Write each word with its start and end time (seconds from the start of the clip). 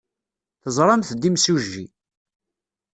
Teẓramt-d 0.63 1.27
imsujji. 1.29 1.85